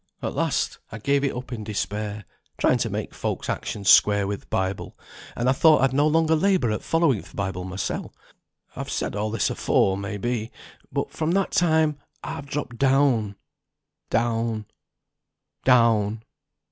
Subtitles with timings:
[0.23, 2.25] "At last I gave it up in despair,
[2.57, 4.97] trying to make folks' actions square wi' th' Bible;
[5.35, 8.11] and I thought I'd no longer labour at following th' Bible mysel.
[8.75, 10.49] I've said all this afore, may be.
[10.91, 13.35] But from that time I've dropped down,
[14.09, 14.65] down,
[15.65, 16.23] down."